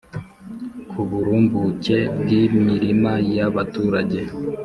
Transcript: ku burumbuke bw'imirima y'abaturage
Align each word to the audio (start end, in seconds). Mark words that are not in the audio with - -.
ku 0.89 0.99
burumbuke 1.09 1.97
bw'imirima 2.19 3.11
y'abaturage 3.35 4.21